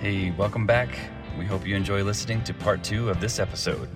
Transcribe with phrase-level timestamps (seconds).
[0.00, 0.96] Hey, welcome back.
[1.36, 3.88] We hope you enjoy listening to part two of this episode.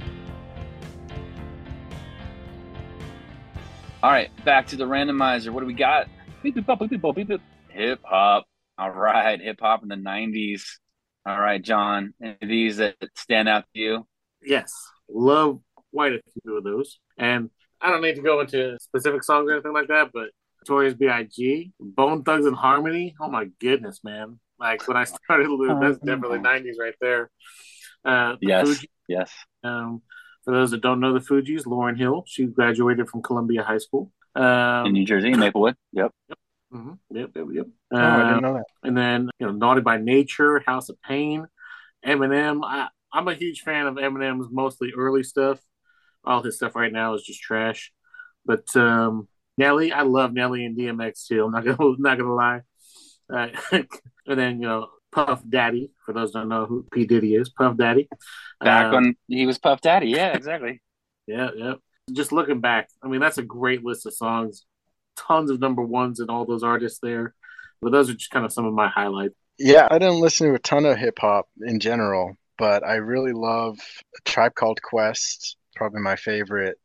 [4.02, 5.50] All right, back to the randomizer.
[5.50, 6.08] What do we got?
[6.42, 7.40] Beep, beep, bop, beep, beep, beep, beep.
[7.68, 8.46] Hip hop.
[8.78, 10.62] All right, hip hop in the 90s.
[11.24, 14.06] All right, John, any of these that stand out to you?
[14.42, 14.72] Yes,
[15.08, 15.60] love
[15.94, 16.98] quite a few of those.
[17.16, 17.48] And
[17.80, 20.30] I don't need to go into specific songs or anything like that, but
[20.62, 23.14] Notorious B.I.G., Bone Thugs and Harmony.
[23.20, 24.40] Oh my goodness, man!
[24.62, 25.48] Like when I started,
[25.80, 27.30] that's definitely '90s right there.
[28.04, 29.30] Uh, Yes, Fugees, yes.
[29.64, 30.02] um,
[30.44, 34.12] for those that don't know the Fugees, Lauryn Hill, she graduated from Columbia High School.
[34.34, 35.76] Um, In New Jersey, Maplewood.
[35.92, 36.10] Yep.
[36.72, 37.66] mhm, Yep, yep, yep.
[37.92, 38.64] Oh, I didn't know that.
[38.82, 41.46] and then you know Naughty by Nature, House of Pain,
[42.06, 42.60] Eminem.
[42.64, 45.60] I, I'm a huge fan of Eminem's mostly early stuff.
[46.24, 47.92] All his stuff right now is just trash.
[48.46, 51.44] But um, Nelly, I love Nelly and DMX too.
[51.44, 52.60] I'm not gonna not gonna lie.
[53.32, 53.86] Uh, and
[54.26, 55.90] then you know Puff Daddy.
[56.04, 58.08] For those who don't know who P Diddy is, Puff Daddy.
[58.60, 60.08] Back Um, when he was Puff Daddy.
[60.08, 60.80] Yeah, exactly.
[61.26, 61.74] yeah, yeah.
[62.12, 64.64] Just looking back, I mean that's a great list of songs.
[65.16, 67.34] Tons of number ones and all those artists there.
[67.80, 69.34] But those are just kind of some of my highlights.
[69.58, 73.32] Yeah, I didn't listen to a ton of hip hop in general, but I really
[73.32, 73.78] love
[74.16, 76.78] a Tribe Called Quest, probably my favorite.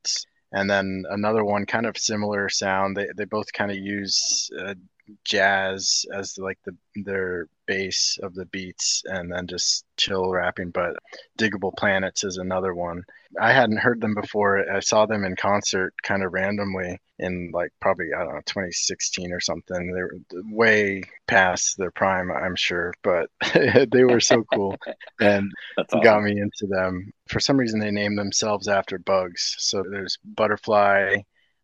[0.51, 2.95] And then another one, kind of similar sound.
[2.97, 4.75] They they both kind of use uh,
[5.23, 10.71] jazz as like the their base of the beats, and then just chill rapping.
[10.71, 10.95] But
[11.37, 13.03] Diggable Planets is another one.
[13.39, 14.69] I hadn't heard them before.
[14.71, 19.31] I saw them in concert kind of randomly in like probably I don't know 2016
[19.31, 19.91] or something.
[19.91, 20.17] They were
[20.51, 23.29] way past their prime, I'm sure, but
[23.91, 24.77] they were so cool
[25.19, 26.01] and awesome.
[26.01, 27.11] got me into them.
[27.27, 29.55] For some reason, they named themselves after bugs.
[29.59, 31.17] So there's Butterfly,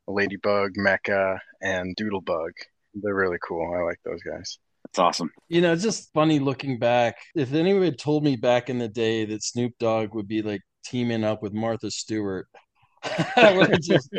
[0.08, 2.52] Ladybug, Mecca, and Doodlebug.
[2.94, 3.74] They're really cool.
[3.74, 4.58] I like those guys.
[4.86, 5.32] That's awesome.
[5.48, 7.16] You know, it's just funny looking back.
[7.36, 10.62] If anyone had told me back in the day that Snoop Dogg would be like
[10.86, 12.48] teaming up with Martha Stewart,
[13.36, 14.10] I would have just,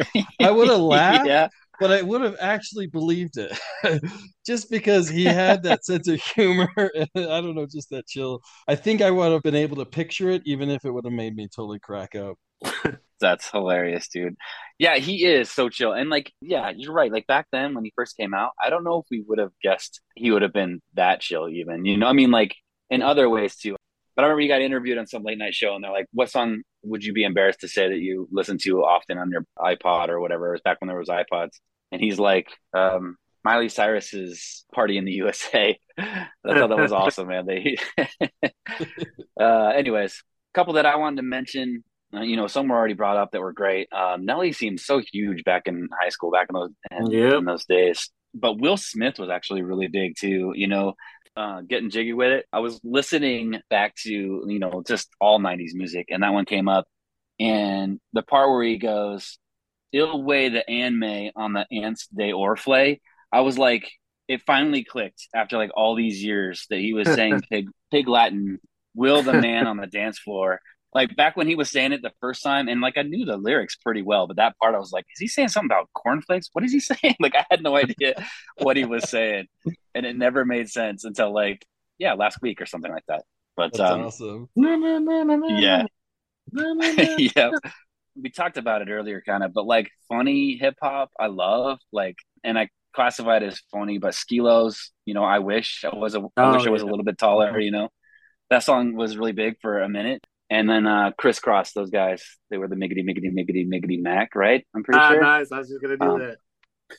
[0.40, 1.48] I would have laughed, yeah.
[1.78, 3.56] but I would have actually believed it,
[4.46, 6.68] just because he had that sense of humor.
[6.76, 8.40] I don't know, just that chill.
[8.66, 11.14] I think I would have been able to picture it, even if it would have
[11.14, 12.36] made me totally crack up.
[13.20, 14.36] That's hilarious, dude.
[14.78, 15.92] Yeah, he is so chill.
[15.92, 17.12] And like, yeah, you're right.
[17.12, 19.52] Like back then when he first came out, I don't know if we would have
[19.62, 21.84] guessed he would have been that chill even.
[21.84, 22.54] You know, I mean like
[22.90, 23.76] in other ways too.
[24.16, 26.30] But I remember you got interviewed on some late night show and they're like, What
[26.30, 30.08] song would you be embarrassed to say that you listen to often on your iPod
[30.08, 30.48] or whatever?
[30.48, 31.60] It was back when there was iPods.
[31.92, 35.78] And he's like, um, Miley Cyrus's Party in the USA.
[35.98, 37.46] I thought that was awesome, man.
[37.46, 37.76] They
[39.40, 41.84] uh anyways, a couple that I wanted to mention
[42.22, 43.92] you know, some were already brought up that were great.
[43.92, 47.38] Um, Nelly seemed so huge back in high school, back in those in, Yep.
[47.38, 48.10] in those days.
[48.34, 50.52] But Will Smith was actually really big too.
[50.54, 50.94] You know,
[51.36, 52.46] uh, getting jiggy with it.
[52.52, 56.68] I was listening back to you know just all '90s music, and that one came
[56.68, 56.86] up,
[57.40, 59.38] and the part where he goes,
[59.92, 63.00] "Il weigh the anme on the ants de orflay."
[63.32, 63.90] I was like,
[64.28, 68.58] it finally clicked after like all these years that he was saying pig pig Latin.
[68.96, 70.60] Will the man on the dance floor?
[70.94, 73.36] Like back when he was saying it the first time and like i knew the
[73.36, 76.50] lyrics pretty well but that part i was like is he saying something about cornflakes?
[76.52, 77.16] What is he saying?
[77.20, 78.14] Like i had no idea
[78.58, 79.46] what he was saying
[79.94, 81.64] and it never made sense until like
[81.98, 83.22] yeah last week or something like that.
[83.56, 84.48] But That's um awesome.
[85.48, 85.84] yeah.
[87.36, 87.50] Yeah
[88.20, 92.16] we talked about it earlier kind of but like funny hip hop i love like
[92.44, 96.20] and i classify it as funny but Skee-Lo's you know i wish i was a
[96.20, 97.88] I Oh, wish i was a little bit taller you know?
[98.50, 102.22] That song was really big for a minute and then uh Kris Kross those guys.
[102.50, 104.66] They were the miggity miggity miggity miggity mac right?
[104.74, 105.20] I'm pretty Ah, sure.
[105.22, 105.52] nice.
[105.52, 106.34] I was just gonna do Um,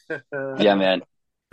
[0.10, 0.60] that.
[0.64, 1.02] yeah man.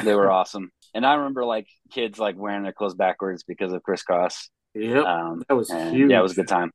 [0.02, 0.70] They were awesome.
[0.94, 4.48] And i remember like kids like wearing their clothes backwards because of Kris Kross.
[4.74, 5.04] Yep.
[5.04, 6.10] um that was and, huge.
[6.10, 6.70] yeah it was a good time.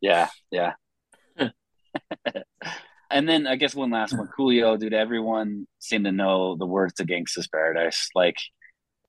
[0.00, 0.72] Yeah yeah.
[3.08, 4.28] And then i guess one last one.
[4.36, 8.08] Coolio dude everyone seemed to know the words to gangsta's paradise.
[8.14, 8.36] Like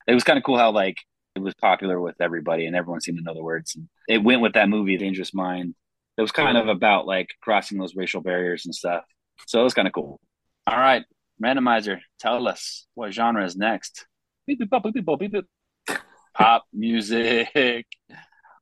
[0.06, 0.96] it was kind of cool how like
[1.40, 4.40] it was popular with everybody and everyone seemed to know the words and it went
[4.40, 5.74] with that movie dangerous mind
[6.16, 6.70] it was kind of mm-hmm.
[6.70, 9.04] about like crossing those racial barriers and stuff
[9.46, 10.20] so it was kind of cool
[10.66, 11.04] all right
[11.42, 14.06] randomizer tell us what genre is next
[14.46, 15.98] Beep, beep, bop, beep, bop, beep, beep.
[16.34, 17.86] pop music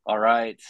[0.05, 0.61] all right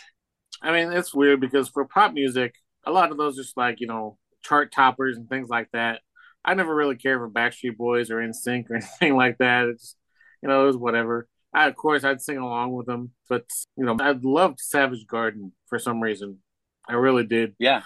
[0.63, 2.55] I mean, it's weird because for pop music,
[2.85, 6.01] a lot of those just like you know chart toppers and things like that.
[6.45, 9.67] I never really cared for Backstreet Boys or NSYNC or anything like that.
[9.69, 9.97] It's
[10.43, 11.29] you know it was whatever.
[11.57, 15.53] I, of course, I'd sing along with them, but you know I loved Savage Garden
[15.69, 16.39] for some reason.
[16.89, 17.55] I really did.
[17.59, 17.83] yeah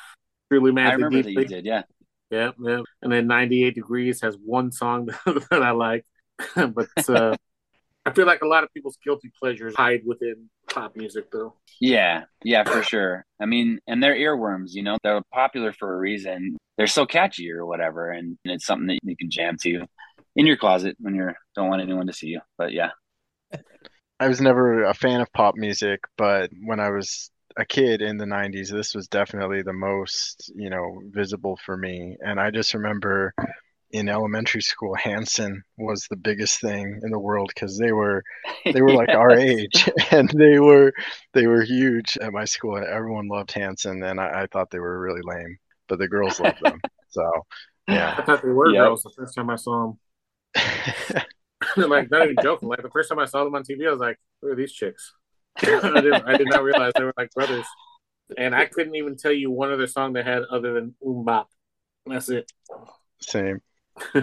[0.50, 1.82] Truly i Madly remember that you did yeah
[2.30, 2.80] Yeah, yeah.
[3.00, 6.04] And then 98 Degrees has one song that I like.
[6.54, 7.36] but uh,
[8.06, 11.54] I feel like a lot of people's guilty pleasures hide within pop music though.
[11.80, 13.24] Yeah, yeah, for sure.
[13.40, 16.56] I mean, and they're earworms, you know, they're popular for a reason.
[16.76, 19.86] They're so catchy or whatever, and it's something that you can jam to
[20.36, 22.40] in your closet when you don't want anyone to see you.
[22.58, 22.90] But yeah.
[24.18, 28.16] I was never a fan of pop music, but when I was a kid in
[28.18, 32.16] the 90s, this was definitely the most, you know, visible for me.
[32.20, 33.34] And I just remember
[33.92, 38.24] in elementary school, Hanson was the biggest thing in the world because they were
[38.72, 40.92] they were like our age and they were
[41.34, 44.80] they were huge at my school and everyone loved Hanson and I, I thought they
[44.80, 45.58] were really lame,
[45.88, 46.82] but the girls loved them.
[47.10, 47.30] So
[47.88, 48.16] yeah.
[48.16, 48.76] I thought they were Yep.
[48.76, 49.98] girls the first time I saw them.
[51.76, 52.68] like not even joking.
[52.68, 54.72] Like the first time I saw them on TV, I was like, "Who are these
[54.72, 55.14] chicks?"
[55.56, 57.66] I, didn't, I did not realize they were like brothers.
[58.38, 61.48] And I couldn't even tell you one other song they had other than "Um Bop."
[62.06, 62.50] That's it.
[63.20, 63.60] Same.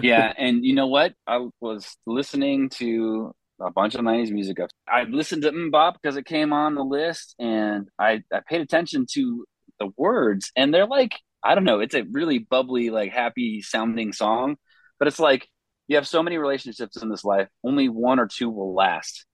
[0.02, 1.14] yeah, and you know what?
[1.26, 4.58] I was listening to a bunch of '90s music.
[4.88, 9.06] I listened to MMMBop because it came on the list, and I I paid attention
[9.12, 9.44] to
[9.78, 11.80] the words, and they're like I don't know.
[11.80, 14.56] It's a really bubbly, like happy sounding song,
[14.98, 15.48] but it's like
[15.88, 17.48] you have so many relationships in this life.
[17.64, 19.26] Only one or two will last.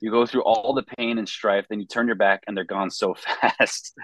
[0.00, 2.64] You go through all the pain and strife, then you turn your back, and they're
[2.64, 3.94] gone so fast.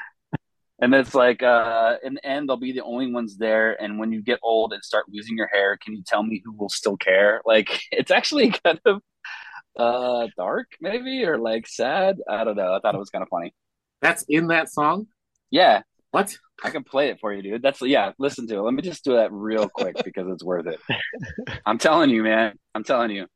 [0.80, 3.80] And it's like, uh, in the end, they'll be the only ones there.
[3.82, 6.52] And when you get old and start losing your hair, can you tell me who
[6.52, 7.42] will still care?
[7.46, 9.02] Like, it's actually kind of
[9.76, 12.18] uh, dark, maybe, or like sad.
[12.28, 12.74] I don't know.
[12.74, 13.52] I thought it was kind of funny.
[14.00, 15.08] That's in that song.
[15.50, 16.36] Yeah, What?
[16.64, 17.62] I can play it for you, dude.
[17.62, 18.12] That's yeah.
[18.18, 18.62] Listen to it.
[18.62, 20.80] Let me just do that real quick because it's worth it.
[21.66, 22.54] I'm telling you, man.
[22.74, 23.26] I'm telling you.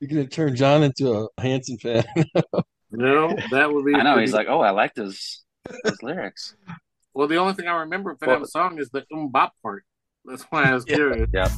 [0.00, 2.04] You're gonna turn John into a Hanson fan.
[2.90, 3.94] No, that would be.
[3.94, 4.16] I know.
[4.16, 5.44] He's like, oh, I like those
[5.84, 6.56] those lyrics.
[7.12, 9.84] well, the only thing I remember from Well- that song is the "Um Bop" part.
[10.24, 11.28] That's why I was curious.
[11.34, 11.50] Yep.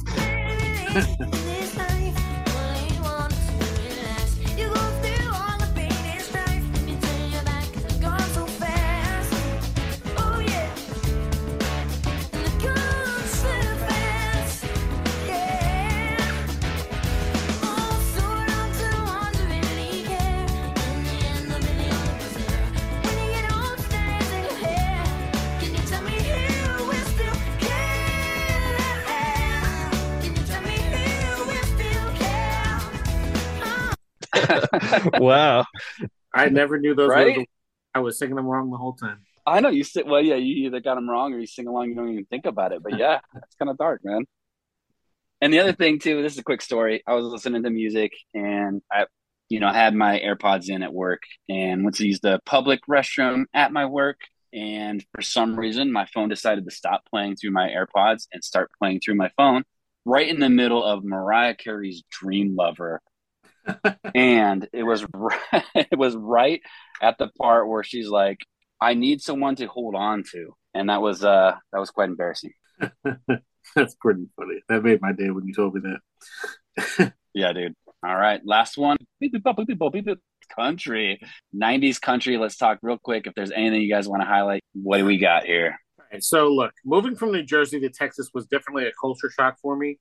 [35.19, 35.65] wow.
[36.33, 37.09] I never knew those.
[37.09, 37.49] Right?
[37.93, 39.19] I was singing them wrong the whole time.
[39.45, 41.89] I know you sit well, yeah, you either got them wrong or you sing along,
[41.89, 42.83] you don't even think about it.
[42.83, 44.25] But yeah, it's kind of dark, man.
[45.41, 47.03] And the other thing too, this is a quick story.
[47.07, 49.07] I was listening to music and I,
[49.49, 53.45] you know, had my AirPods in at work and went to use the public restroom
[53.53, 54.19] at my work.
[54.53, 58.69] And for some reason, my phone decided to stop playing through my AirPods and start
[58.77, 59.63] playing through my phone
[60.05, 63.01] right in the middle of Mariah Carey's Dream Lover.
[64.15, 65.41] And it was right,
[65.75, 66.61] it was right
[67.01, 68.39] at the part where she's like,
[68.79, 70.55] I need someone to hold on to.
[70.73, 72.53] And that was uh that was quite embarrassing.
[73.75, 74.61] That's pretty funny.
[74.69, 75.81] That made my day when you told me
[76.77, 77.13] that.
[77.33, 77.75] Yeah, dude.
[78.03, 78.41] All right.
[78.43, 78.97] Last one.
[79.19, 80.19] Beep, beep, beep, beep, beep.
[80.53, 81.21] Country.
[81.55, 82.37] 90s country.
[82.37, 83.25] Let's talk real quick.
[83.25, 85.77] If there's anything you guys want to highlight, what do we got here?
[86.19, 89.97] So look, moving from New Jersey to Texas was definitely a culture shock for me.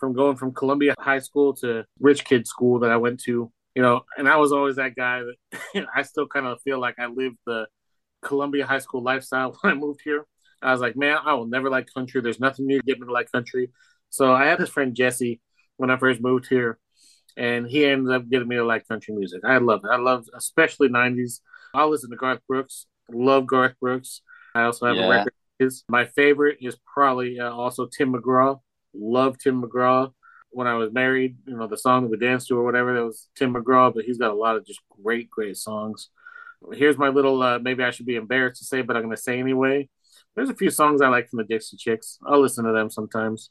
[0.00, 3.82] From going from Columbia High School to rich kid school that I went to, you
[3.82, 7.06] know, and I was always that guy that I still kind of feel like I
[7.06, 7.66] lived the
[8.22, 10.26] Columbia High School lifestyle when I moved here.
[10.62, 12.20] I was like, man, I will never like country.
[12.20, 13.70] There's nothing new to get me to like country.
[14.08, 15.40] So I had this friend Jesse
[15.76, 16.78] when I first moved here,
[17.36, 19.42] and he ended up getting me to like country music.
[19.44, 19.88] I love it.
[19.90, 21.40] I love especially '90s.
[21.74, 22.86] I listen to Garth Brooks.
[23.10, 24.22] Love Garth Brooks.
[24.54, 25.06] I also have Yeah.
[25.06, 25.32] a record.
[25.58, 28.60] His my favorite is probably uh, also Tim McGraw.
[28.94, 30.12] Love Tim McGraw.
[30.52, 33.04] When I was married, you know the song that we danced to or whatever that
[33.04, 36.08] was Tim McGraw, but he's got a lot of just great, great songs.
[36.72, 37.40] Here's my little.
[37.42, 39.88] Uh, maybe I should be embarrassed to say, but I'm going to say anyway.
[40.34, 42.18] There's a few songs I like from the Dixie Chicks.
[42.26, 43.50] I'll listen to them sometimes,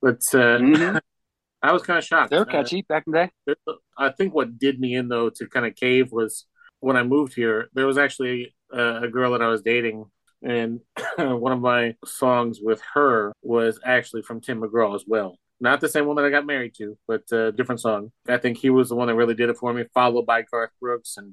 [0.00, 1.00] but uh, Mhm.
[1.62, 2.30] I was kind of shocked.
[2.30, 3.54] They were Uh, catchy back in the day.
[3.98, 6.46] I think what did me in though to kind of cave was
[6.80, 7.68] when I moved here.
[7.74, 10.04] There was actually uh, a girl that I was dating,
[10.46, 10.80] and
[11.18, 15.36] one of my songs with her was actually from Tim McGraw as well.
[15.60, 18.12] Not the same one that I got married to, but a different song.
[18.28, 20.70] I think he was the one that really did it for me, followed by Garth
[20.80, 21.32] Brooks, and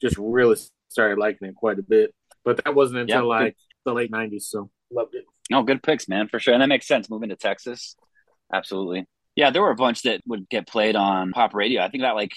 [0.00, 0.56] just really
[0.88, 2.14] started liking it quite a bit.
[2.44, 5.24] But that wasn't until Yeah, like the late '90s, so loved it.
[5.52, 6.54] Oh, good picks, man, for sure.
[6.54, 7.10] And that makes sense.
[7.10, 7.96] Moving to Texas.
[8.52, 9.06] Absolutely.
[9.36, 11.82] Yeah, there were a bunch that would get played on pop radio.
[11.82, 12.32] I think that like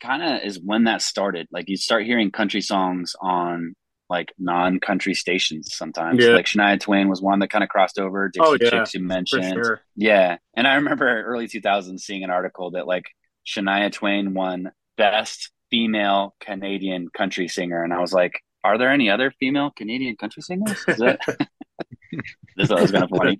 [0.00, 1.48] kind of is when that started.
[1.50, 3.74] Like you start hearing country songs on
[4.08, 6.22] like non-country stations sometimes.
[6.22, 6.30] Yeah.
[6.30, 8.28] Like Shania Twain was one that kind of crossed over.
[8.28, 9.54] Dixie Oh, yeah, Chicks you mentioned.
[9.54, 9.80] sure.
[9.96, 10.36] Yeah.
[10.56, 13.04] And I remember early 2000s seeing an article that like
[13.46, 19.10] Shania Twain won best female Canadian country singer, and I was like, "Are there any
[19.10, 21.20] other female Canadian country singers?" Is that
[22.56, 23.38] this was kind of funny.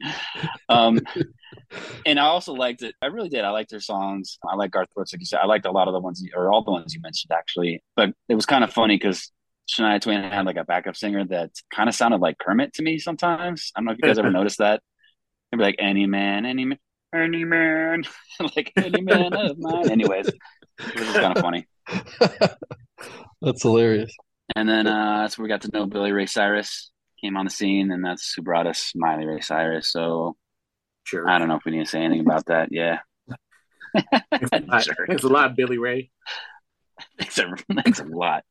[0.69, 1.01] Um,
[2.05, 2.95] and I also liked it.
[3.01, 3.45] I really did.
[3.45, 4.39] I liked her songs.
[4.49, 5.41] I like Garth Brooks, like you said.
[5.41, 7.83] I liked a lot of the ones, you, or all the ones you mentioned, actually.
[7.97, 9.31] But it was kind of funny because
[9.69, 12.99] Shania Twain had like a backup singer that kind of sounded like Kermit to me
[12.99, 13.73] sometimes.
[13.75, 14.83] I don't know if you guys ever noticed that.
[15.51, 16.79] They'd be like, "Any man, any man,
[17.15, 18.05] any man,
[18.57, 21.67] like any man of mine." Anyways, it was kind of funny.
[23.43, 24.15] That's hilarious.
[24.55, 27.51] And then uh, that's where we got to know Billy Ray Cyrus came on the
[27.51, 29.91] scene, and that's who brought us Miley Ray Cyrus.
[29.91, 30.37] So
[31.05, 31.29] Sure.
[31.29, 32.69] I don't know if we need to say anything about that.
[32.73, 32.99] Yeah.
[34.51, 35.07] Thanks, Sure.
[35.07, 36.11] Thanks a lot, Billy Ray.
[37.19, 38.45] Thanks a, thanks a lot.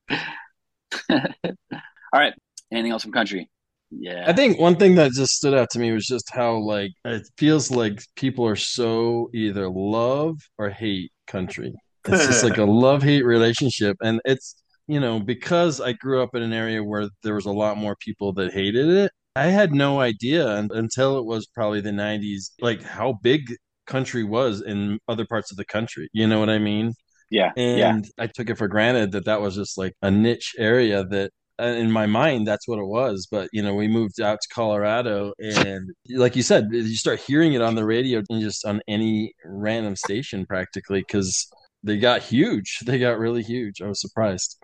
[1.09, 2.33] All right.
[2.71, 3.49] Anything else from country?
[3.91, 4.25] Yeah.
[4.27, 7.27] I think one thing that just stood out to me was just how like it
[7.37, 11.73] feels like people are so either love or hate country.
[12.05, 14.55] It's just like a love hate relationship, and it's
[14.87, 17.95] you know because I grew up in an area where there was a lot more
[17.99, 19.11] people that hated it.
[19.35, 23.53] I had no idea until it was probably the '90s, like how big
[23.85, 26.09] country was in other parts of the country.
[26.13, 26.93] You know what I mean?
[27.29, 27.51] Yeah.
[27.57, 28.23] And yeah.
[28.23, 31.65] I took it for granted that that was just like a niche area that uh,
[31.65, 35.31] in my mind that's what it was but you know we moved out to colorado
[35.39, 39.31] and like you said you start hearing it on the radio and just on any
[39.45, 41.47] random station practically because
[41.81, 44.61] they got huge they got really huge i was surprised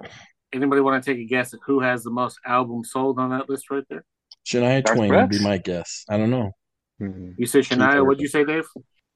[0.51, 3.48] Anybody want to take a guess at who has the most albums sold on that
[3.48, 4.03] list right there?
[4.46, 6.51] shania Garth twain would be my guess i don't know
[7.01, 7.34] Mhm.
[7.38, 8.06] You say Shania.
[8.06, 8.65] What'd you say, Dave?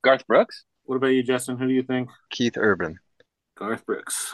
[0.03, 0.65] Garth Brooks?
[0.83, 1.57] What about you, Justin?
[1.57, 2.09] Who do you think?
[2.29, 2.97] Keith Urban.
[3.57, 4.33] Garth Brooks.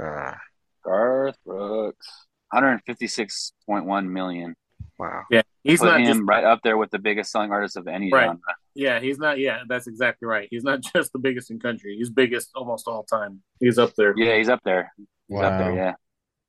[0.00, 0.38] Ah,
[0.84, 2.06] Garth Brooks.
[2.54, 4.54] 156.1 million.
[4.98, 5.22] wow.
[5.30, 7.86] Yeah, he's Put not him just right up there with the biggest selling artist of
[7.88, 8.26] any Right.
[8.26, 8.38] genre.
[8.74, 9.38] Yeah, he's not.
[9.38, 10.48] Yeah, that's exactly right.
[10.50, 11.96] He's not just the biggest in country.
[11.96, 13.42] He's biggest almost all time.
[13.60, 14.14] He's up there.
[14.16, 14.92] Yeah, he's up there.
[15.28, 15.76] He's up there, Wow.
[15.76, 15.94] yeah.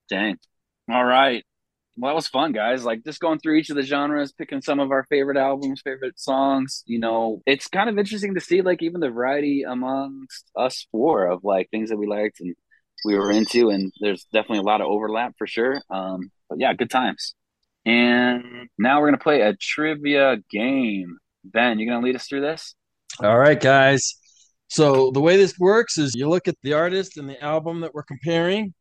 [0.10, 0.38] Dang.
[0.92, 1.46] All right.
[1.96, 2.84] Well, that was fun, guys.
[2.84, 6.20] Like just going through each of the genres, picking some of our favorite albums, favorite
[6.20, 6.84] songs.
[6.88, 11.28] You know, it's kind of interesting to see like even the variety amongst us four
[11.28, 12.56] of like things that we liked and
[13.06, 15.82] we were into, and there's definitely a lot of overlap for sure.
[15.90, 17.36] Um, but yeah, good times.
[17.86, 21.18] And now we're gonna play a trivia game.
[21.44, 22.76] Ben, you're gonna lead us through this?
[23.20, 24.16] All right, guys.
[24.70, 27.94] So the way this works is you look at the artist and the album that
[27.94, 28.74] we're comparing,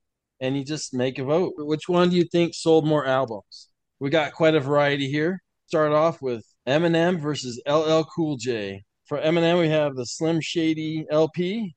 [0.42, 1.54] and you just make a vote.
[1.56, 3.68] Which one do you think sold more albums?
[4.00, 5.40] We got quite a variety here.
[5.68, 8.82] Start off with Eminem versus LL Cool J.
[9.06, 11.74] For Eminem, we have the Slim Shady LP,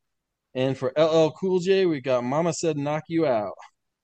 [0.56, 3.54] and for LL Cool J, we got Mama Said Knock You Out.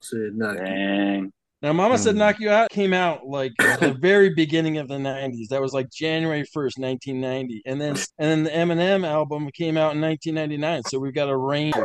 [0.02, 0.58] Said not.
[0.58, 1.32] Dang.
[1.64, 2.20] Now, Mama Said Hmm.
[2.20, 5.48] Knock You Out came out like the very beginning of the 90s.
[5.50, 7.64] That was like January 1st, 1990.
[7.66, 10.84] And then and then the Eminem album came out in 1999.
[10.84, 11.76] So we've got a range.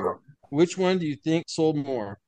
[0.50, 2.18] Which one do you think sold more?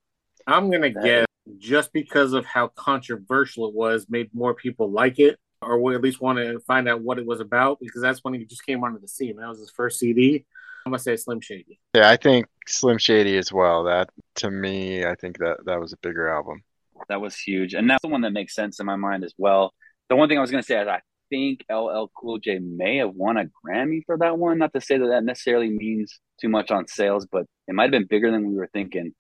[0.49, 1.27] I'm gonna guess
[1.59, 6.01] just because of how controversial it was, made more people like it, or we at
[6.01, 8.83] least want to find out what it was about, because that's when he just came
[8.83, 9.37] onto the scene.
[9.37, 10.45] That was his first CD.
[10.85, 11.79] I'm gonna say Slim Shady.
[11.95, 13.85] Yeah, I think Slim Shady as well.
[13.85, 16.63] That to me, I think that that was a bigger album.
[17.09, 17.75] That was huge.
[17.75, 19.73] And that's the one that makes sense in my mind as well.
[20.09, 21.01] The one thing I was going to say is I
[21.31, 24.59] think LL Cool J may have won a Grammy for that one.
[24.59, 27.91] Not to say that that necessarily means too much on sales, but it might have
[27.93, 29.15] been bigger than we were thinking.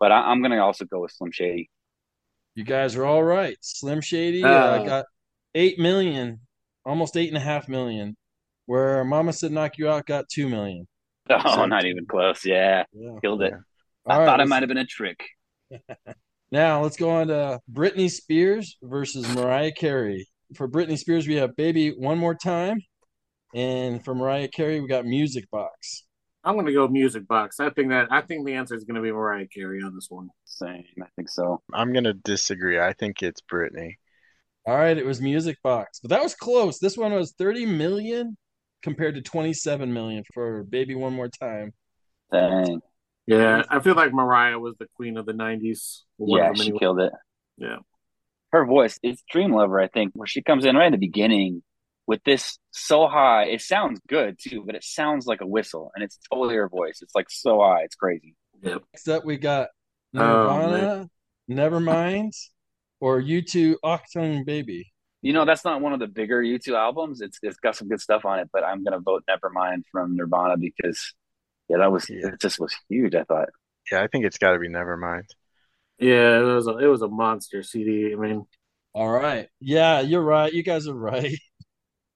[0.00, 1.70] But I, I'm going to also go with Slim Shady.
[2.54, 3.56] You guys are all right.
[3.60, 4.84] Slim Shady uh, Uh.
[4.84, 5.04] got
[5.54, 6.40] 8 million,
[6.84, 8.16] almost 8.5 million,
[8.66, 10.86] where Mama Said Knock You Out got 2 million.
[11.30, 12.44] Oh, So- not even close.
[12.44, 13.16] Yeah, Yeah.
[13.22, 13.52] killed it.
[13.52, 13.58] Yeah.
[14.12, 15.24] I right, thought it might have been a trick.
[16.50, 20.28] Now let's go on to Britney Spears versus Mariah Carey.
[20.54, 22.78] For Britney Spears, we have Baby One More Time.
[23.54, 26.03] And for Mariah Carey, we got Music Box.
[26.44, 27.58] I'm gonna go Music Box.
[27.60, 30.28] I think that I think the answer is gonna be Mariah Carey on this one.
[30.44, 30.84] Same.
[31.02, 31.62] I think so.
[31.72, 32.78] I'm gonna disagree.
[32.78, 33.94] I think it's Britney.
[34.66, 36.00] All right, it was Music Box.
[36.00, 36.78] But that was close.
[36.78, 38.36] This one was 30 million
[38.82, 41.72] compared to 27 million for Baby One More Time.
[42.32, 42.80] Dang.
[43.26, 46.02] Yeah, I feel like Mariah was the queen of the '90s.
[46.18, 47.12] Yeah, she killed it.
[47.56, 47.78] Yeah.
[48.52, 51.62] Her voice, it's Dream Lover, I think, where she comes in right in the beginning
[52.06, 53.44] with this so high.
[53.46, 57.00] It sounds good too, but it sounds like a whistle, and it's totally her voice.
[57.02, 58.34] It's like so high, it's crazy.
[58.62, 59.68] Next up, we got
[60.16, 61.10] Oh, Nirvana,
[61.50, 62.32] Nevermind,
[63.00, 64.92] or U2 Achtung Baby.
[65.22, 67.20] You know, that's not one of the bigger U2 albums.
[67.20, 70.56] It's it's got some good stuff on it, but I'm gonna vote Nevermind from Nirvana
[70.56, 71.14] because
[71.68, 72.28] yeah, that was Yeah.
[72.28, 73.48] it just was huge, I thought.
[73.90, 75.24] Yeah, I think it's got to be Nevermind.
[75.98, 78.12] Yeah, it was a it was a monster CD.
[78.12, 78.46] I mean,
[78.94, 79.48] All right.
[79.60, 80.52] Yeah, you're right.
[80.52, 81.36] You guys are right.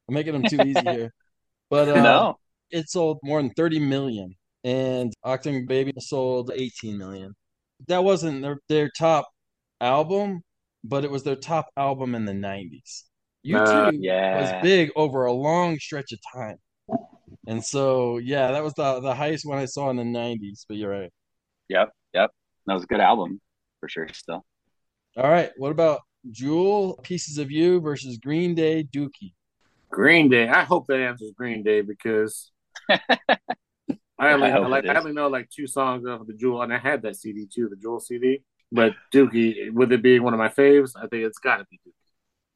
[0.08, 1.12] I'm making them too easy here.
[1.70, 2.38] But uh, no.
[2.70, 4.34] it sold more than 30 million,
[4.64, 7.34] and Achtung Baby sold 18 million.
[7.88, 9.28] that wasn't their, their top
[9.80, 10.42] album,
[10.84, 13.04] but it was their top album in the 90s.
[13.44, 14.40] U2 Uh, yeah.
[14.40, 16.56] was big over a long stretch of time.
[17.46, 20.76] And so, yeah, that was the, the highest one I saw in the 90s, but
[20.78, 21.12] you're right.
[21.68, 22.30] Yep, yep.
[22.66, 23.40] That was a good album
[23.80, 24.08] for sure.
[24.12, 24.44] Still,
[25.16, 26.00] All right, what about
[26.30, 29.34] Jewel, Pieces of You versus Green Day, Dookie?
[29.90, 30.48] Green Day.
[30.48, 32.50] I hope that answers Green Day because
[34.18, 34.98] I only I hope like I is.
[34.98, 37.68] only know like two songs off of the Jewel, and I had that CD too,
[37.68, 38.42] the Jewel CD.
[38.72, 41.78] But Dookie, with it being one of my faves, I think it's got to be
[41.86, 41.92] Dookie.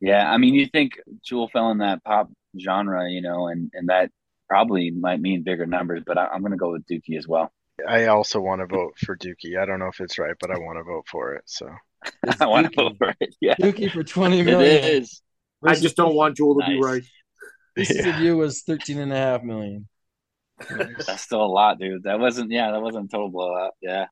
[0.01, 0.31] yeah.
[0.31, 0.93] I mean, you think
[1.25, 4.11] Jewel fell in that pop genre, you know, and and that
[4.49, 7.53] probably might mean bigger numbers, but I, I'm gonna go with Dookie as well.
[7.87, 9.59] I also want to vote for Dookie.
[9.61, 11.43] I don't know if it's right, but I want to vote for it.
[11.47, 11.69] So
[12.41, 13.35] I want to vote for it.
[13.41, 14.81] Yeah, Dookie for 20 it million.
[14.83, 15.23] is.
[15.65, 17.03] I just don't want Jewel to be right.
[17.75, 19.89] Pieces of You was 13 and a half million.
[21.07, 22.05] That's still a lot, dude.
[22.05, 22.51] That wasn't.
[22.51, 23.73] Yeah, that wasn't a total blowout.
[23.81, 24.07] Yeah.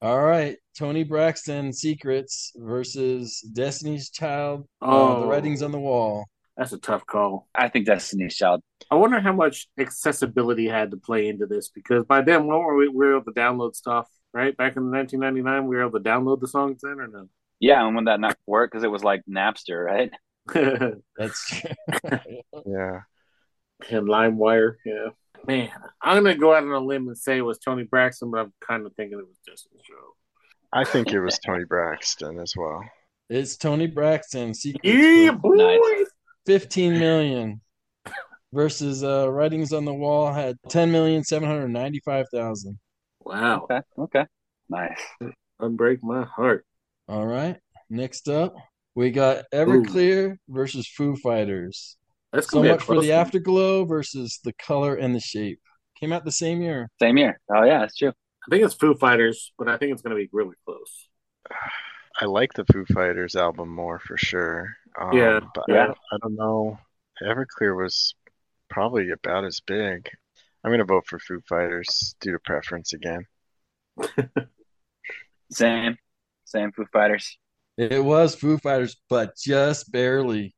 [0.00, 6.24] All right, Toni Braxton, Secrets versus Destiny's Child, Oh, uh, The Writings on the Wall.
[6.56, 7.48] that's a tough call.
[7.52, 8.60] I think Destiny's Child.
[8.92, 12.76] I wonder how much accessibility had to play into this because by then, when were
[12.76, 14.56] we, we were able to download stuff, right?
[14.56, 17.26] Back in 1999, we were able to download the songs then or
[17.58, 20.12] Yeah, and when that not work because it was like Napster, right?
[20.54, 20.94] No?
[21.16, 21.70] That's true.
[22.66, 23.00] yeah,
[23.90, 25.08] and LimeWire, yeah.
[25.46, 25.70] Man,
[26.02, 28.52] I'm gonna go out on a limb and say it was Toni Braxton, but I'm
[28.60, 29.94] kind of thinking it was Justin Show.
[30.72, 32.82] I think it was Toni Braxton as well.
[33.30, 35.54] it's Toni Braxton, Secrets Yeah, boy.
[35.54, 36.06] Nice.
[36.46, 37.60] 15 million
[38.52, 42.78] versus uh, Writings on the Wall had 10 million 795,000.
[43.24, 43.80] Wow, Okay.
[43.98, 44.26] Okay.
[44.70, 45.00] Nice.
[45.60, 46.66] unbreak my heart.
[47.08, 47.56] All right,
[47.88, 48.54] next up
[48.98, 51.96] we got Everclear versus Foo Fighters.
[52.32, 55.60] That's So gonna be a much for the afterglow versus the color and the shape.
[56.00, 56.88] Came out the same year.
[57.00, 57.38] Same year.
[57.48, 58.08] Oh yeah, that's true.
[58.08, 61.08] I think it's Foo Fighters, but I think it's gonna be really close.
[62.20, 64.74] I like the Foo Fighters album more for sure.
[65.00, 65.82] Um, Yeah, but yeah.
[65.84, 66.78] I, don't, I don't know.
[67.22, 68.16] Everclear was
[68.68, 70.10] probably about as big.
[70.64, 73.26] I'm gonna vote for Foo Fighters due to preference again.
[75.52, 75.96] Same.
[76.44, 77.38] Same Foo Fighters.
[77.78, 80.54] It was Foo Fighters, but just barely.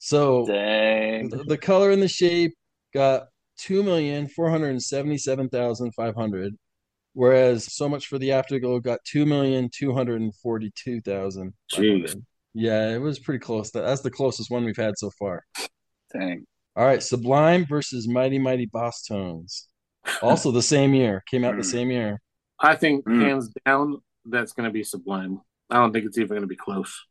[0.00, 1.28] So Dang.
[1.28, 2.52] the, the color and the shape
[2.92, 6.54] got two million four hundred seventy-seven thousand five hundred,
[7.12, 11.54] whereas so much for the afterglow got two million two hundred forty-two thousand.
[11.72, 12.20] Jeez.
[12.54, 13.70] Yeah, it was pretty close.
[13.70, 15.44] That's the closest one we've had so far.
[16.12, 16.44] Dang.
[16.76, 19.66] All right, Sublime versus Mighty Mighty Bosstones.
[20.22, 21.70] Also the same year, came out the Mm.
[21.70, 22.20] same year.
[22.58, 23.22] I think Mm.
[23.22, 25.40] hands down that's gonna be Sublime.
[25.70, 27.04] I don't think it's even gonna be close.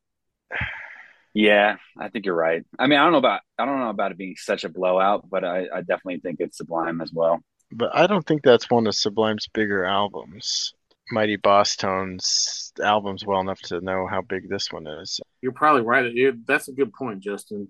[1.34, 2.64] Yeah, I think you're right.
[2.78, 5.28] I mean, I don't know about I don't know about it being such a blowout,
[5.30, 7.40] but I, I definitely think it's Sublime as well.
[7.72, 10.74] But I don't think that's one of Sublime's bigger albums.
[11.12, 15.20] Mighty Bosstones album's well enough to know how big this one is.
[15.42, 16.06] You're probably right.
[16.06, 17.68] It- that's a good point, Justin.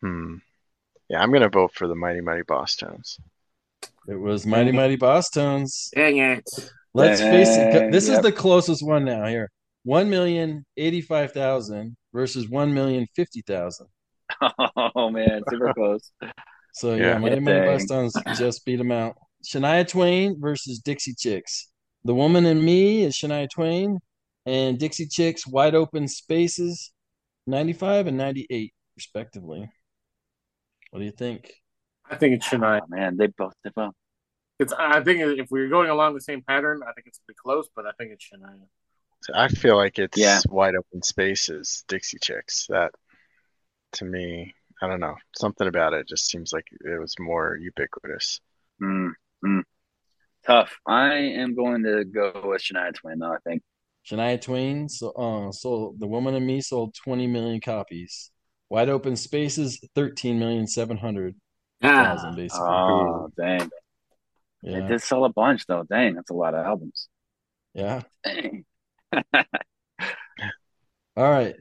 [0.00, 0.36] Hmm.
[1.08, 3.18] Yeah, I'm gonna vote for the Mighty Mighty Bosstones.
[4.06, 5.90] It was Mighty Mighty Boss Tones.
[5.94, 6.48] Dang it.
[6.94, 7.72] Let's face it.
[7.72, 9.50] Dang, This is the closest one now here.
[9.82, 13.86] One million eighty-five thousand versus one million fifty thousand.
[14.96, 16.12] Oh man, super close.
[16.74, 17.18] So yeah, Yeah.
[17.18, 18.10] Mighty Mighty Boss Dang.
[18.10, 19.16] Tones just beat them out.
[19.44, 21.68] Shania Twain versus Dixie Chicks.
[22.04, 23.98] The Woman in Me is Shania Twain,
[24.46, 26.92] and Dixie Chicks Wide Open Spaces,
[27.46, 29.70] ninety-five and ninety-eight respectively.
[30.90, 31.52] What do you think?
[32.10, 32.80] I think it's Shania.
[32.82, 33.94] Oh, man, they both they both.
[34.58, 34.72] It's.
[34.74, 37.68] I think if we're going along the same pattern, I think it's gonna be close,
[37.74, 38.60] but I think it's Shania.
[39.22, 40.40] So I feel like it's Yeah.
[40.48, 42.66] wide open spaces, Dixie Chicks.
[42.68, 42.92] That
[43.92, 45.16] to me, I don't know.
[45.36, 48.40] Something about it just seems like it was more ubiquitous.
[48.80, 49.12] Mm,
[49.44, 49.62] mm.
[50.46, 50.78] Tough.
[50.86, 53.32] I am going to go with Shania Twain though.
[53.32, 53.62] I think.
[54.06, 58.30] Shania Twain so, uh, sold The Woman in Me sold 20 million copies.
[58.70, 61.34] Wide Open Spaces 13 million 700
[61.82, 62.64] Ah, basically.
[62.64, 63.68] Oh dang,
[64.62, 65.82] it did sell a bunch though.
[65.82, 67.08] Dang, that's a lot of albums.
[67.74, 68.02] Yeah.
[68.24, 68.64] Dang.
[71.16, 71.54] All right.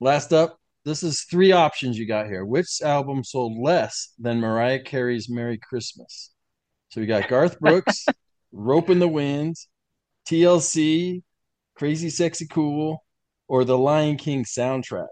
[0.00, 2.44] Last up, this is three options you got here.
[2.44, 6.32] Which album sold less than Mariah Carey's Merry Christmas?
[6.90, 8.06] So we got Garth Brooks,
[8.52, 9.56] Ropin' the Wind,
[10.28, 11.22] TLC,
[11.76, 13.04] Crazy Sexy Cool,
[13.48, 15.06] or the Lion King soundtrack.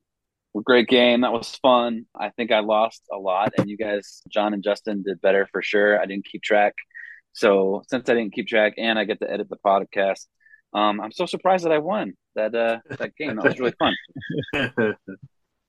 [0.53, 1.20] Well, great game.
[1.20, 2.07] That was fun.
[2.18, 5.62] I think I lost a lot, and you guys, John and Justin, did better for
[5.62, 6.00] sure.
[6.00, 6.74] I didn't keep track.
[7.33, 10.26] So since I didn't keep track and I get to edit the podcast,
[10.72, 13.37] um, I'm so surprised that I won that uh, that game.
[13.37, 13.94] That was really fun.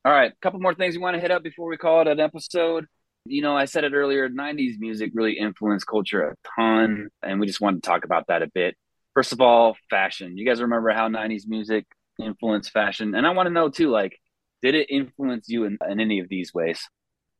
[0.04, 2.08] All right, a couple more things we want to hit up before we call it
[2.08, 2.86] an episode.
[3.26, 7.46] You know, I said it earlier, 90s music really influenced culture a ton, and we
[7.46, 8.76] just wanted to talk about that a bit.
[9.14, 10.38] First of all, fashion.
[10.38, 11.86] You guys remember how 90s music
[12.20, 13.14] influenced fashion?
[13.14, 14.18] And I want to know too, like,
[14.64, 16.82] did it influence you in, in any of these ways?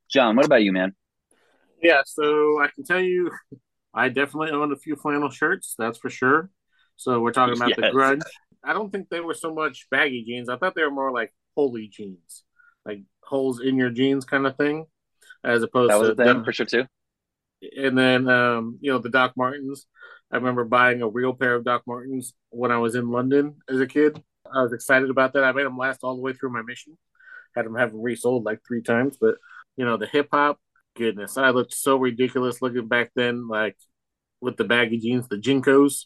[0.08, 0.94] John, what about you, man?
[1.82, 3.32] Yeah, so I can tell you,
[3.94, 6.48] I definitely owned a few flannel shirts, that's for sure.
[7.02, 7.94] So we're talking about the Yes.
[7.94, 8.22] grunge.
[8.62, 10.48] I don't think they were so much baggy jeans.
[10.48, 12.44] I thought they were more like holy jeans,
[12.86, 14.86] like holes in your jeans kind of thing,
[15.42, 16.84] as opposed That was to thing for sure too.
[17.76, 19.86] and then um, you know the Doc Martens.
[20.30, 23.80] I remember buying a real pair of Doc Martens when I was in London as
[23.80, 24.22] a kid.
[24.54, 25.44] I was excited about that.
[25.44, 26.96] I made them last all the way through my mission.
[27.56, 29.34] Had them have them resold like three times, but
[29.76, 30.60] you know the hip hop.
[30.94, 33.76] Goodness, I looked so ridiculous looking back then, like
[34.40, 36.04] with the baggy jeans, the JNCOs.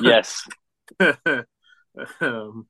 [0.00, 0.46] Yes.
[2.20, 2.66] um,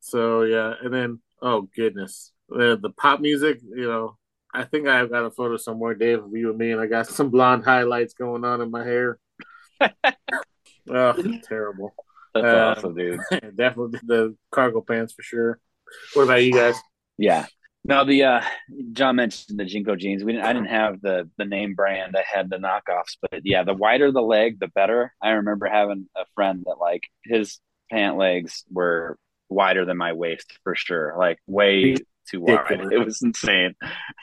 [0.00, 3.60] so yeah, and then oh goodness, the, the pop music.
[3.62, 4.18] You know,
[4.52, 7.06] I think I've got a photo somewhere, Dave, of you and me, and I got
[7.08, 9.18] some blonde highlights going on in my hair.
[10.90, 11.94] oh, terrible.
[12.34, 13.20] That's Uh, awesome, dude.
[13.54, 15.58] Definitely the cargo pants for sure.
[16.14, 16.76] What about you guys?
[17.18, 17.46] Yeah.
[17.86, 18.40] No, the uh
[18.92, 20.24] John mentioned the JNCO jeans.
[20.24, 22.16] We didn't I didn't have the the name brand.
[22.16, 25.14] I had the knockoffs, but yeah, the wider the leg, the better.
[25.22, 29.18] I remember having a friend that like his pant legs were
[29.48, 31.14] wider than my waist for sure.
[31.16, 31.96] Like way
[32.28, 32.58] too wide.
[32.70, 32.92] Ridiculous.
[32.92, 33.74] It was insane.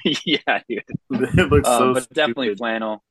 [0.26, 0.84] yeah, dude.
[1.12, 3.02] it looks Um, so but definitely flannel.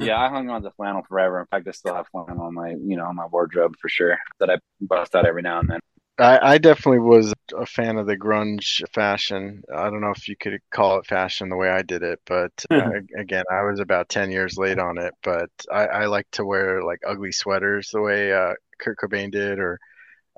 [0.00, 1.40] Yeah, I hung on to flannel forever.
[1.40, 4.18] In fact, I still have flannel on my, you know, on my wardrobe for sure
[4.40, 5.80] that I bust out every now and then.
[6.18, 9.62] I, I definitely was a fan of the grunge fashion.
[9.74, 12.52] I don't know if you could call it fashion the way I did it, but
[12.72, 15.14] uh, again, I was about 10 years late on it.
[15.22, 19.60] But I, I like to wear like ugly sweaters the way uh, Kurt Cobain did,
[19.60, 19.78] or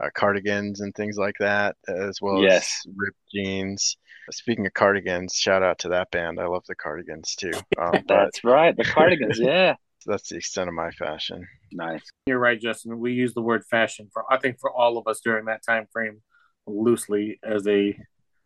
[0.02, 2.86] uh, cardigans and things like that, as well Yes.
[2.86, 3.96] as ripped jeans.
[4.30, 6.40] Speaking of cardigans, shout out to that band.
[6.40, 7.62] I love the cardigans too.
[7.78, 8.76] Um, but That's right.
[8.76, 9.76] The cardigans, yeah.
[10.06, 11.46] That's the extent of my fashion.
[11.72, 12.02] Nice.
[12.26, 12.98] You're right, Justin.
[12.98, 15.86] We use the word fashion for I think for all of us during that time
[15.92, 16.22] frame
[16.66, 17.96] loosely as a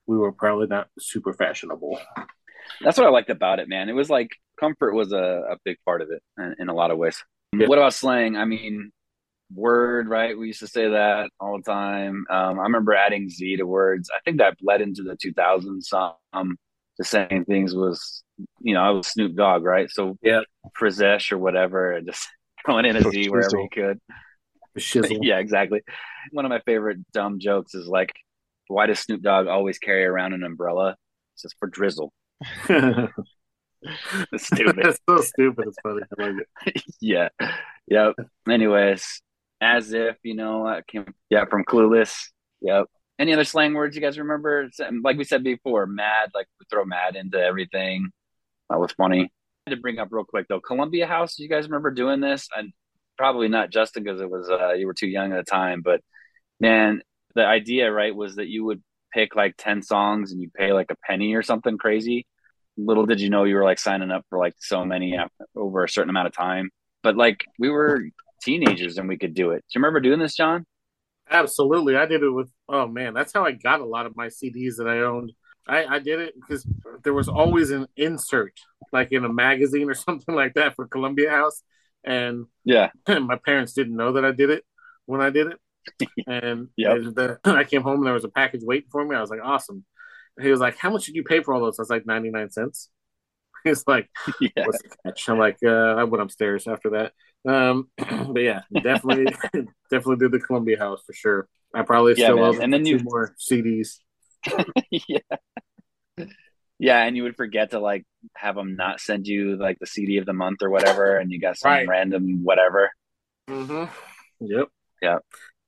[0.07, 2.01] we were probably not super fashionable.
[2.81, 3.89] That's what I liked about it, man.
[3.89, 6.91] It was like comfort was a, a big part of it in, in a lot
[6.91, 7.23] of ways.
[7.53, 7.67] Yeah.
[7.69, 8.37] What about slang?
[8.37, 8.91] I mean,
[9.53, 10.37] word, right?
[10.37, 12.25] We used to say that all the time.
[12.31, 14.11] Um, I remember adding Z to words.
[14.15, 15.85] I think that bled into the 2000s.
[15.85, 16.59] Some
[16.99, 18.23] the saying things was,
[18.61, 19.91] you know, I was Snoop Dogg, right?
[19.91, 20.41] So Yeah.
[20.79, 22.29] Frizesh or whatever, and just
[22.67, 23.63] going in a Z wherever Frizzle.
[23.63, 24.01] you could.
[24.79, 25.19] Shizzle.
[25.23, 25.83] Yeah, exactly.
[26.33, 28.13] One of my favorite dumb jokes is like,
[28.69, 30.97] why does Snoop Dogg always carry around an umbrella?
[31.35, 32.13] It's just for drizzle.
[34.33, 34.79] It's stupid.
[34.79, 35.67] It's so stupid.
[35.69, 36.01] It's funny.
[36.19, 36.83] I like it.
[37.01, 37.29] yeah.
[37.89, 38.15] Yep.
[38.49, 39.21] Anyways,
[39.61, 42.29] as if, you know, I came, yeah, from Clueless.
[42.63, 42.87] Yep.
[43.19, 44.69] Any other slang words you guys remember?
[44.85, 48.11] Um, Like we said before, mad, like we throw mad into everything.
[48.71, 49.31] That was funny.
[49.67, 51.37] I had to bring up real quick though, Columbia House.
[51.37, 52.49] Do You guys remember doing this?
[52.57, 52.73] And
[53.17, 56.01] probably not Justin because it was, uh, you were too young at the time, but
[56.61, 57.03] man,
[57.35, 60.91] the idea, right, was that you would pick like 10 songs and you pay like
[60.91, 62.27] a penny or something crazy.
[62.77, 65.17] Little did you know you were like signing up for like so many
[65.55, 66.71] over a certain amount of time.
[67.03, 68.03] But like we were
[68.43, 69.59] teenagers and we could do it.
[69.59, 70.67] Do you remember doing this, John?
[71.31, 71.97] Absolutely.
[71.97, 74.77] I did it with oh man, that's how I got a lot of my CDs
[74.77, 75.33] that I owned.
[75.67, 76.67] I, I did it because
[77.05, 78.53] there was always an insert,
[78.93, 81.63] like in a magazine or something like that for Columbia House.
[82.05, 82.91] And Yeah.
[83.09, 84.65] my parents didn't know that I did it
[85.07, 85.59] when I did it.
[86.27, 89.17] And, the, I came home and there was a package waiting for me.
[89.17, 89.85] I was like, awesome.
[90.37, 91.79] And he was like, how much did you pay for all those?
[91.79, 92.91] I was like, 99 cents.
[93.65, 94.09] He's like,
[94.41, 94.65] yeah.
[94.67, 95.29] what's the catch?
[95.29, 97.13] I'm like, uh, I went upstairs after that.
[97.47, 99.27] Um, but yeah, definitely,
[99.91, 101.49] definitely did the Columbia House for sure.
[101.75, 102.45] I probably Yeah, still man.
[102.57, 103.99] owe And then two you- more CDs.
[104.91, 105.19] yeah.
[106.79, 108.05] Yeah, and you would forget to like
[108.37, 111.41] have them not send you like the CD of the month or whatever, and you
[111.41, 111.89] got some Right.
[111.89, 112.91] random whatever.
[113.49, 113.93] Mm-hmm.
[114.41, 114.69] Yep.
[115.01, 115.19] Yeah.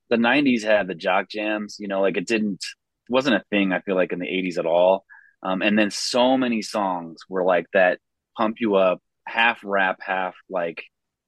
[0.09, 2.63] The '90s had the jock jams, you know, like it didn't
[3.09, 3.71] wasn't a thing.
[3.71, 5.05] I feel like in the '80s at all.
[5.41, 7.99] Um, and then so many songs were like that,
[8.37, 10.83] pump you up, half rap, half like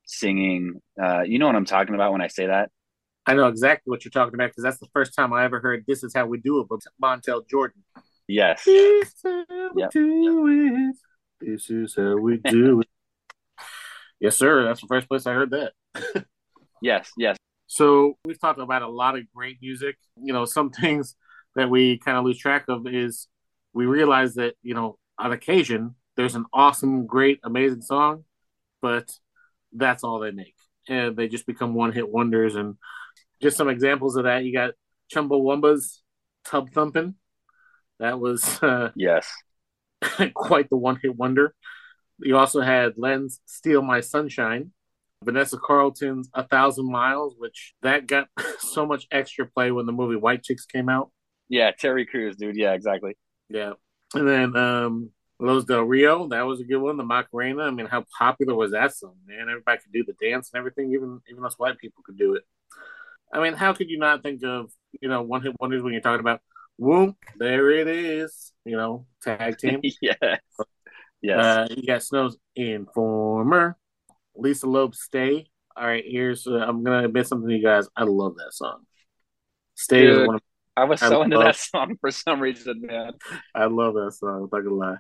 [0.09, 0.81] singing.
[1.01, 2.71] Uh, you know what I'm talking about when I say that?
[3.25, 5.85] I know exactly what you're talking about because that's the first time I ever heard
[5.87, 6.67] "This Is How We Do It"
[6.99, 7.83] by Montell Jordan.
[8.27, 8.63] Yes.
[8.65, 9.91] This is how we Yep.
[9.91, 10.95] do it.
[11.39, 12.87] This is how we do it.
[14.19, 14.63] yes, sir.
[14.65, 15.73] That's the first place I heard that.
[16.81, 17.11] Yes.
[17.17, 17.35] Yes.
[17.67, 19.97] So we've talked about a lot of great music.
[20.15, 21.15] You know, some things
[21.55, 23.27] that we kind of lose track of is
[23.73, 28.23] we realize that you know on occasion there's an awesome, great, amazing song,
[28.81, 29.11] but
[29.73, 30.55] that's all they make,
[30.87, 32.55] and they just become one-hit wonders.
[32.55, 32.75] And
[33.41, 34.71] just some examples of that, you got
[35.13, 36.01] Chumbawamba's
[36.45, 37.15] "Tub Thumping.
[37.99, 39.31] That was uh, Yes.
[40.33, 41.53] quite the one-hit wonder.
[42.19, 44.71] You also had Len's "Steal My Sunshine."
[45.23, 48.29] Vanessa Carlton's A Thousand Miles, which that got
[48.59, 51.11] so much extra play when the movie White Chicks came out.
[51.49, 51.71] Yeah.
[51.77, 52.55] Terry Crews, dude.
[52.55, 52.71] Yeah.
[52.71, 53.17] Exactly.
[53.49, 53.73] Yeah.
[54.13, 56.97] And then um Los Del Rio, that was a good one.
[56.97, 57.63] The Macarena.
[57.63, 59.47] I mean, how popular was that song, man?
[59.49, 62.43] Everybody could do the dance and everything, even even us white people could do it.
[63.33, 64.71] I mean, how could you not think of,
[65.01, 66.41] you know, one hit wonders when you're talking about
[66.77, 69.81] whoop, there it is, you know, tag team.
[70.01, 70.37] yeah.
[71.21, 71.37] Yes.
[71.45, 73.77] Uh, you got Snow's Informer,
[74.35, 75.49] Lisa Loeb, Stay.
[75.75, 77.87] All right, here's uh, I'm gonna admit something to you guys.
[77.95, 78.85] I love that song.
[79.75, 80.41] Stay is one of
[80.75, 83.13] I was I so into love- that song for some reason, man.
[83.55, 84.43] I love that song.
[84.43, 84.97] I'm not gonna lie.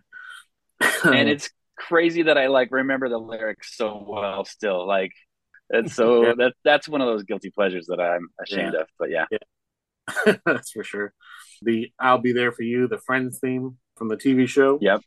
[1.03, 4.87] and it's crazy that I like remember the lyrics so well still.
[4.87, 5.13] Like
[5.69, 6.33] and so Yeah.
[6.37, 8.87] that that's one of those guilty pleasures that I'm ashamed of.
[8.97, 9.25] But yeah.
[10.45, 11.13] that's for sure.
[11.61, 14.79] The "I'll Be There for You," the Friends theme from the TV show.
[14.81, 15.01] Yep.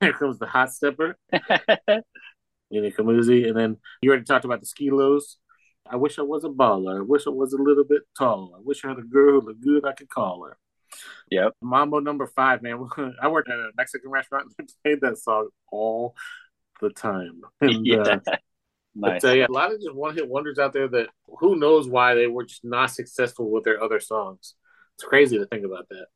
[0.00, 5.38] Here comes the Hot Stepper, Ini Kamoze, and then you already talked about the Skee-Lo's.
[5.88, 6.98] I wish I was a baller.
[6.98, 8.56] I wish I was a little bit taller.
[8.56, 9.84] I wish I had a girl who looked good.
[9.84, 10.56] I could call her.
[11.30, 11.54] Yep.
[11.62, 12.86] Mambo number five, man.
[13.22, 16.14] I worked at a Mexican restaurant and they played that song all
[16.80, 17.40] the time.
[17.60, 18.00] And, yeah.
[18.00, 18.18] uh,
[18.94, 19.22] nice.
[19.22, 22.14] But yeah, a lot of just one hit wonders out there that who knows why
[22.14, 24.54] they were just not successful with their other songs.
[24.96, 26.06] It's crazy to think about that.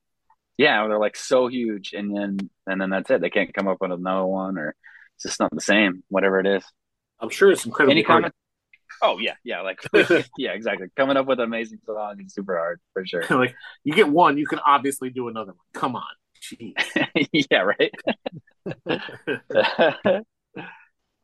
[0.58, 3.20] Yeah, they're like so huge and then and then that's it.
[3.20, 4.74] They can't come up with another one or
[5.14, 6.64] it's just not the same, whatever it is.
[7.20, 8.32] I'm sure it's incredibly Any hard.
[9.02, 9.80] Oh yeah, yeah, like
[10.38, 10.88] yeah, exactly.
[10.96, 13.24] Coming up with an amazing song is super hard for sure.
[13.30, 13.54] like
[13.84, 15.66] you get one, you can obviously do another one.
[15.74, 16.02] Come on,
[16.42, 16.74] jeez.
[17.50, 17.92] yeah, right.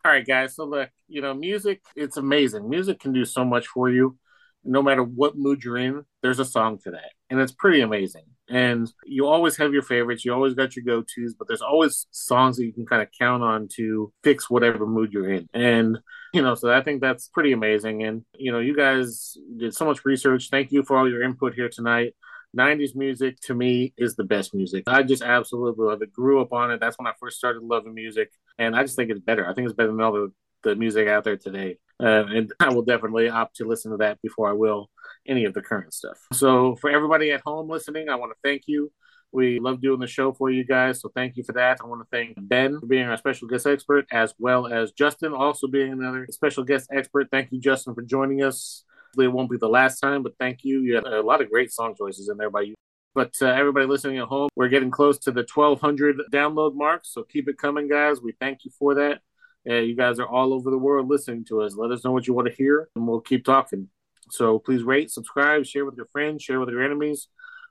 [0.05, 0.57] All right, guys.
[0.57, 2.69] So look, you know, music, it's amazing.
[2.69, 4.19] Music can do so much for you.
[4.65, 7.13] No matter what mood you're in, there's a song for that.
[7.31, 8.25] And it's pretty amazing.
[8.49, 10.25] And you always have your favorites.
[10.25, 13.43] You always got your go-tos, but there's always songs that you can kind of count
[13.43, 15.49] on to fix whatever mood you're in.
[15.55, 15.99] And,
[16.35, 18.03] you know, so I think that's pretty amazing.
[18.03, 20.49] And, you know, you guys did so much research.
[20.51, 22.15] Thank you for all your input here tonight.
[22.57, 24.85] 90s music to me is the best music.
[24.87, 26.13] I just absolutely love it.
[26.13, 26.81] Grew up on it.
[26.81, 28.31] That's when I first started loving music.
[28.59, 29.49] And I just think it's better.
[29.49, 31.79] I think it's better than all the, the music out there today.
[32.03, 34.91] Uh, and I will definitely opt to listen to that before I will
[35.27, 36.19] any of the current stuff.
[36.33, 38.91] So for everybody at home listening, I want to thank you.
[39.31, 41.01] We love doing the show for you guys.
[41.01, 41.79] So thank you for that.
[41.83, 45.33] I want to thank Ben for being our special guest expert, as well as Justin
[45.33, 47.29] also being another special guest expert.
[47.31, 48.85] Thank you, Justin, for joining us.
[49.19, 50.81] It won't be the last time, but thank you.
[50.81, 52.75] You had a lot of great song choices in there by you.
[53.15, 57.03] But uh, everybody listening at home, we're getting close to the 1,200 download mark.
[57.05, 58.21] So keep it coming, guys.
[58.23, 59.21] We thank you for that.
[59.69, 61.77] Uh, you guys are all over the world listening to us.
[61.77, 63.89] Let us know what you want to hear, and we'll keep talking.
[64.31, 67.29] So please rate, subscribe, share with your friends, share with your enemies.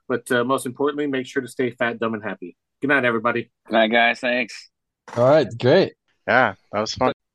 [0.08, 2.56] But uh, most importantly, make sure to stay fat, dumb, and happy.
[2.80, 3.50] Good night, everybody.
[3.66, 4.20] Good night, guys.
[4.20, 4.70] Thanks.
[5.16, 5.94] All right, great.
[6.26, 7.12] Yeah, that was fun.